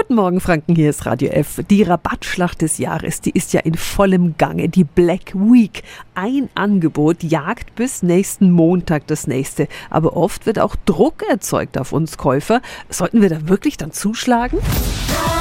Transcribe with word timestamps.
Guten 0.00 0.14
Morgen, 0.14 0.40
Franken. 0.40 0.76
Hier 0.76 0.90
ist 0.90 1.06
Radio 1.06 1.30
F. 1.30 1.60
Die 1.68 1.82
Rabattschlacht 1.82 2.62
des 2.62 2.78
Jahres, 2.78 3.20
die 3.20 3.32
ist 3.32 3.52
ja 3.52 3.58
in 3.60 3.74
vollem 3.74 4.36
Gange. 4.38 4.68
Die 4.68 4.84
Black 4.84 5.34
Week. 5.34 5.82
Ein 6.14 6.48
Angebot 6.54 7.24
jagt 7.24 7.74
bis 7.74 8.04
nächsten 8.04 8.52
Montag 8.52 9.08
das 9.08 9.26
nächste. 9.26 9.66
Aber 9.90 10.16
oft 10.16 10.46
wird 10.46 10.60
auch 10.60 10.76
Druck 10.84 11.24
erzeugt 11.28 11.76
auf 11.76 11.92
uns 11.92 12.16
Käufer. 12.16 12.62
Sollten 12.88 13.22
wir 13.22 13.28
da 13.28 13.48
wirklich 13.48 13.76
dann 13.76 13.90
zuschlagen? 13.90 14.60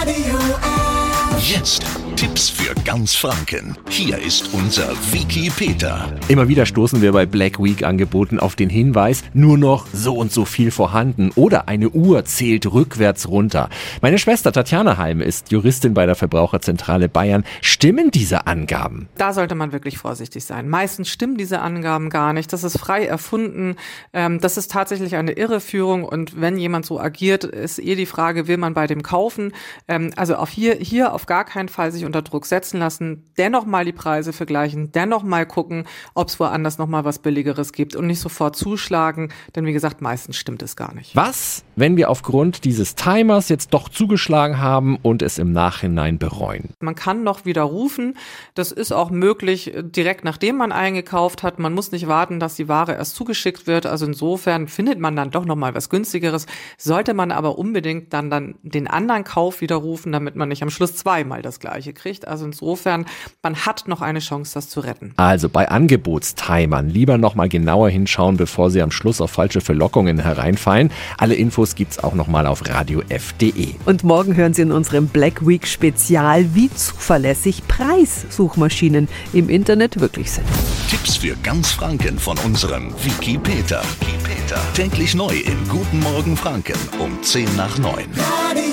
Radio 0.02 0.38
F. 0.38 1.50
Jetzt 1.52 1.84
Tipps 2.18 2.50
für 2.50 2.74
ganz 2.84 3.14
Franken. 3.14 3.78
Hier 3.90 4.18
ist 4.18 4.52
unser 4.52 4.90
Wiki 5.12 5.52
Peter. 5.56 6.12
Immer 6.28 6.48
wieder 6.48 6.66
stoßen 6.66 7.00
wir 7.00 7.12
bei 7.12 7.28
Black 7.28 7.64
Week 7.64 7.84
Angeboten 7.84 8.40
auf 8.40 8.56
den 8.56 8.72
Hinweis, 8.72 9.24
nur 9.36 9.60
noch 9.60 9.86
so 9.94 10.16
und 10.16 10.32
so 10.32 10.44
viel 10.44 10.72
vorhanden 10.72 11.30
oder 11.36 11.68
eine 11.68 11.90
Uhr 11.92 12.26
zählt 12.26 12.74
rückwärts 12.74 13.28
runter. 13.28 13.70
Meine 14.02 14.18
Schwester 14.18 14.52
Tatjana 14.52 14.98
Heim 14.98 15.22
ist 15.22 15.52
Juristin 15.52 15.94
bei 15.94 16.08
der 16.08 16.16
Verbraucherzentrale 16.16 17.08
Bayern. 17.08 17.44
Stimmen 17.62 18.10
diese 18.10 18.48
Angaben? 18.48 19.08
Da 19.20 19.32
sollte 19.32 19.54
man 19.54 19.72
wirklich 19.72 20.00
vorsichtig 20.00 20.44
sein. 20.44 20.68
Meistens 20.70 21.10
stimmen 21.10 21.38
diese 21.38 21.62
Angaben 21.62 22.10
gar 22.10 22.34
nicht. 22.34 22.52
Das 22.52 22.64
ist 22.64 22.80
frei 22.80 23.06
erfunden. 23.06 23.76
Ähm, 24.14 24.42
das 24.42 24.58
ist 24.58 24.72
tatsächlich 24.72 25.16
eine 25.16 25.34
Irreführung. 25.34 26.04
Und 26.04 26.42
wenn 26.42 26.58
jemand 26.58 26.88
so 26.88 27.00
agiert, 27.00 27.44
ist 27.44 27.78
eh 27.78 27.94
die 27.94 28.08
Frage, 28.08 28.48
will 28.48 28.58
man 28.58 28.74
bei 28.74 28.88
dem 28.88 29.04
kaufen? 29.04 29.54
Ähm, 29.88 30.10
also 30.16 30.36
auf 30.36 30.50
hier, 30.50 30.78
hier 30.78 31.14
auf 31.14 31.28
gar 31.28 31.46
keinen 31.46 31.70
Fall 31.70 31.92
sich 31.92 32.07
unter 32.08 32.24
Druck 32.24 32.46
setzen 32.46 32.80
lassen, 32.80 33.26
dennoch 33.38 33.66
mal 33.66 33.86
die 33.86 33.94
Preise 33.94 34.34
vergleichen, 34.34 34.92
dennoch 34.92 35.24
mal 35.24 35.46
gucken, 35.46 35.86
ob 36.14 36.30
es 36.30 36.40
woanders 36.40 36.78
noch 36.78 36.88
mal 36.88 37.06
was 37.06 37.20
billigeres 37.20 37.74
gibt 37.74 37.96
und 37.96 38.08
nicht 38.08 38.20
sofort 38.20 38.56
zuschlagen, 38.56 39.32
denn 39.56 39.66
wie 39.66 39.74
gesagt, 39.74 40.02
meistens 40.02 40.38
stimmt 40.38 40.64
es 40.64 40.76
gar 40.76 40.94
nicht. 40.96 41.16
Was, 41.16 41.64
wenn 41.76 41.98
wir 41.98 42.10
aufgrund 42.10 42.64
dieses 42.66 42.96
Timers 42.96 43.50
jetzt 43.50 43.74
doch 43.74 43.90
zugeschlagen 43.90 44.60
haben 44.60 44.98
und 44.98 45.22
es 45.22 45.38
im 45.38 45.52
Nachhinein 45.52 46.18
bereuen? 46.18 46.70
Man 46.80 46.96
kann 46.96 47.24
noch 47.24 47.46
widerrufen. 47.46 48.16
Das 48.56 48.72
ist 48.72 48.92
auch 48.92 49.12
möglich 49.12 49.74
direkt 49.76 50.24
nachdem 50.24 50.58
man 50.58 50.72
eingekauft 50.72 51.44
hat. 51.44 51.60
Man 51.60 51.74
muss 51.74 51.92
nicht 51.92 52.08
warten, 52.08 52.40
dass 52.40 52.56
die 52.56 52.68
Ware 52.68 52.94
erst 52.94 53.16
zugeschickt 53.16 53.68
wird. 53.68 53.86
Also 53.86 54.06
insofern 54.06 54.68
findet 54.68 55.00
man 55.00 55.16
dann 55.16 55.32
doch 55.32 55.46
noch 55.46 55.56
mal 55.56 55.76
was 55.76 55.90
günstigeres. 55.90 56.46
Sollte 56.78 57.14
man 57.14 57.32
aber 57.32 57.58
unbedingt 57.58 58.14
dann 58.14 58.30
dann 58.30 58.56
den 58.62 58.88
anderen 58.88 59.24
Kauf 59.24 59.62
widerrufen, 59.62 60.12
damit 60.12 60.36
man 60.36 60.50
nicht 60.50 60.64
am 60.64 60.70
Schluss 60.70 60.96
zweimal 60.96 61.42
das 61.42 61.60
gleiche 61.60 61.94
kriegt. 61.98 62.28
Also 62.28 62.46
insofern, 62.46 63.06
man 63.44 63.66
hat 63.66 63.88
noch 63.88 64.02
eine 64.02 64.20
Chance, 64.20 64.54
das 64.54 64.70
zu 64.70 64.80
retten. 64.80 65.14
Also 65.18 65.50
bei 65.50 65.68
Angebotstimern 65.68 66.90
lieber 66.90 67.18
nochmal 67.18 67.50
genauer 67.50 67.90
hinschauen, 67.90 68.38
bevor 68.38 68.72
Sie 68.72 68.82
am 68.82 68.92
Schluss 68.92 69.20
auf 69.20 69.32
falsche 69.32 69.60
Verlockungen 69.60 70.20
hereinfallen. 70.20 70.92
Alle 71.18 71.36
Infos 71.36 71.76
gibt's 71.76 72.00
auch 72.00 72.14
nochmal 72.14 72.48
auf 72.48 72.68
radiof.de. 72.68 73.74
Und 73.86 74.04
morgen 74.04 74.36
hören 74.36 74.54
Sie 74.54 74.62
in 74.62 74.72
unserem 74.72 75.08
Black 75.08 75.46
Week 75.46 75.68
Spezial, 75.68 76.56
wie 76.56 76.70
zuverlässig 76.74 77.68
Preissuchmaschinen 77.68 79.10
im 79.34 79.50
Internet 79.50 80.00
wirklich 80.00 80.32
sind. 80.32 80.48
Tipps 80.90 81.18
für 81.18 81.36
ganz 81.44 81.72
Franken 81.72 82.20
von 82.20 82.38
unserem 82.40 82.94
Wiki 83.04 83.38
Peter. 83.38 83.82
Wiki 84.00 84.18
Peter. 84.24 84.62
Täglich 84.74 85.16
neu 85.16 85.36
im 85.36 85.68
Guten 85.68 86.00
Morgen 86.00 86.38
Franken 86.38 86.78
um 87.00 87.22
10 87.22 87.56
nach 87.56 87.78
9. 87.78 88.06
Radio 88.46 88.67